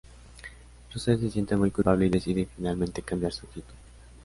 [0.91, 3.75] Rosetta se siente muy culpable y decide finalmente cambiar su actitud.